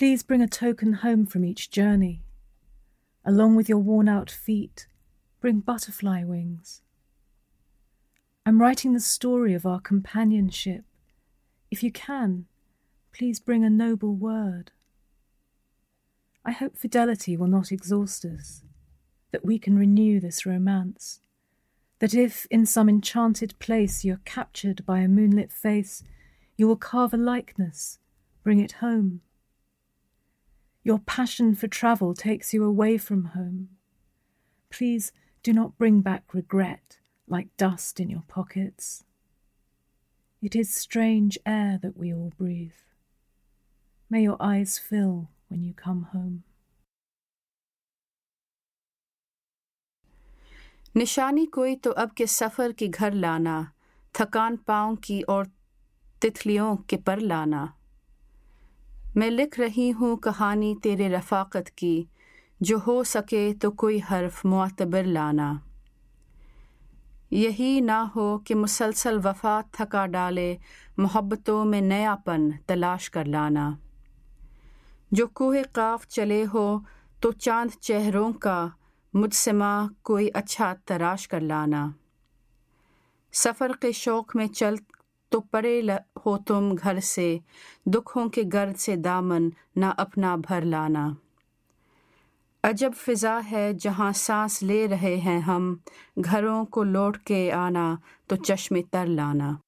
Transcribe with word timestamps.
Please 0.00 0.22
bring 0.22 0.40
a 0.40 0.48
token 0.48 0.94
home 0.94 1.26
from 1.26 1.44
each 1.44 1.70
journey. 1.70 2.22
Along 3.22 3.54
with 3.54 3.68
your 3.68 3.80
worn 3.80 4.08
out 4.08 4.30
feet, 4.30 4.86
bring 5.42 5.60
butterfly 5.60 6.24
wings. 6.24 6.80
I'm 8.46 8.62
writing 8.62 8.94
the 8.94 9.00
story 9.00 9.52
of 9.52 9.66
our 9.66 9.78
companionship. 9.78 10.84
If 11.70 11.82
you 11.82 11.92
can, 11.92 12.46
please 13.12 13.40
bring 13.40 13.62
a 13.62 13.68
noble 13.68 14.14
word. 14.14 14.70
I 16.46 16.52
hope 16.52 16.78
fidelity 16.78 17.36
will 17.36 17.48
not 17.48 17.70
exhaust 17.70 18.24
us, 18.24 18.62
that 19.32 19.44
we 19.44 19.58
can 19.58 19.78
renew 19.78 20.18
this 20.18 20.46
romance, 20.46 21.20
that 21.98 22.14
if 22.14 22.46
in 22.50 22.64
some 22.64 22.88
enchanted 22.88 23.58
place 23.58 24.02
you're 24.02 24.22
captured 24.24 24.86
by 24.86 25.00
a 25.00 25.08
moonlit 25.08 25.52
face, 25.52 26.02
you 26.56 26.66
will 26.66 26.76
carve 26.76 27.12
a 27.12 27.18
likeness, 27.18 27.98
bring 28.42 28.60
it 28.60 28.72
home. 28.80 29.20
Your 30.83 30.99
passion 30.99 31.55
for 31.55 31.67
travel 31.67 32.13
takes 32.13 32.53
you 32.53 32.63
away 32.63 32.97
from 32.97 33.25
home. 33.35 33.69
Please 34.69 35.11
do 35.41 35.53
not 35.53 35.77
bring 35.77 36.01
back 36.01 36.33
regret 36.33 36.99
like 37.27 37.55
dust 37.57 37.99
in 37.99 38.09
your 38.09 38.23
pockets. 38.27 39.03
It 40.41 40.55
is 40.55 40.73
strange 40.73 41.39
air 41.45 41.79
that 41.81 41.97
we 41.97 42.13
all 42.13 42.31
breathe. 42.37 42.79
May 44.09 44.21
your 44.21 44.37
eyes 44.39 44.77
fill 44.77 45.29
when 45.47 45.63
you 45.63 45.73
come 45.73 46.03
home. 46.13 46.43
निशानी 50.97 51.45
कोई 51.45 51.75
तो 51.75 51.91
अब 51.91 52.11
के 52.17 52.27
सफ़र 52.27 52.71
की 52.71 52.87
घर 52.87 53.13
लाना 53.13 53.71
थकान 54.19 54.55
पाँव 54.57 54.95
की 54.95 55.21
और 55.21 55.47
तितलियों 56.21 56.75
के 56.75 56.97
पर 56.97 57.19
लाना 57.19 57.73
میں 59.14 59.30
لکھ 59.30 59.60
رہی 59.60 59.92
ہوں 59.92 60.16
کہانی 60.16 60.74
تیرے 60.82 61.08
رفاقت 61.08 61.70
کی، 61.70 62.04
جو 62.60 62.78
ہو 62.86 63.04
سکے 63.04 63.52
تو 63.60 63.70
کوئی 63.70 64.00
حرف 64.10 64.44
معتبر 64.44 65.02
لانا۔ 65.02 65.54
یہی 67.30 67.80
نہ 67.80 68.04
ہو 68.16 68.38
کہ 68.38 68.54
مسلسل 68.54 69.18
وفا 69.24 69.60
تھکا 69.72 70.06
ڈالے، 70.06 70.56
محبتوں 70.96 71.64
میں 71.64 71.80
نیا 71.80 72.16
پن 72.24 72.50
تلاش 72.66 73.10
کر 73.10 73.24
لانا۔ 73.24 73.70
جو 75.12 75.26
کوہ 75.26 75.56
قاف 75.72 76.06
چلے 76.06 76.44
ہو 76.54 76.78
تو 77.20 77.32
چاند 77.32 77.70
چہروں 77.80 78.32
کا 78.32 78.68
مجسمہ 79.14 79.86
کوئی 80.02 80.28
اچھا 80.34 80.74
تراش 80.84 81.28
کر 81.28 81.40
لانا۔ 81.40 81.90
سفر 83.32 83.70
کے 83.80 83.92
شوق 83.92 84.36
میں 84.36 84.46
چل 84.46 84.74
तो 85.32 85.40
परे 85.40 85.98
हो 86.26 86.36
तुम 86.36 86.74
घर 86.74 87.00
से, 87.00 87.40
दुखों 87.88 88.28
के 88.28 88.44
गर्द 88.44 88.76
से 88.76 88.96
दामन 88.96 89.52
ना 89.76 89.90
अपना 89.90 90.36
भर 90.36 90.64
लाना। 90.64 91.16
अजब 92.64 92.92
फिज़ा 92.92 93.38
है 93.38 93.74
जहाँ 93.74 94.12
सांस 94.12 94.62
ले 94.62 94.86
रहे 94.86 95.16
हैं 95.16 95.40
हम, 95.40 95.80
घरों 96.18 96.64
को 96.64 96.82
लौट 96.82 97.16
के 97.16 97.50
आना 97.50 97.98
तो 98.28 98.36
चश्मे 98.36 98.82
तर 98.82 99.06
लाना। 99.06 99.58